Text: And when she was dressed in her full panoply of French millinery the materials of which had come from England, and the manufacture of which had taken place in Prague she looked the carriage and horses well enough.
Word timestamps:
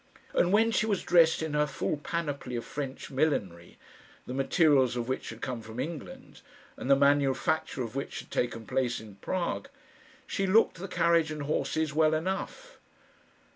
And 0.33 0.51
when 0.51 0.71
she 0.71 0.87
was 0.87 1.03
dressed 1.03 1.43
in 1.43 1.53
her 1.53 1.67
full 1.67 1.97
panoply 1.97 2.55
of 2.55 2.65
French 2.65 3.11
millinery 3.11 3.77
the 4.25 4.33
materials 4.33 4.95
of 4.97 5.07
which 5.07 5.29
had 5.29 5.41
come 5.43 5.61
from 5.61 5.79
England, 5.79 6.41
and 6.75 6.89
the 6.89 6.95
manufacture 6.95 7.83
of 7.83 7.95
which 7.95 8.21
had 8.21 8.31
taken 8.31 8.65
place 8.65 8.99
in 8.99 9.17
Prague 9.17 9.69
she 10.25 10.47
looked 10.47 10.77
the 10.77 10.87
carriage 10.87 11.29
and 11.29 11.43
horses 11.43 11.93
well 11.93 12.15
enough. 12.15 12.79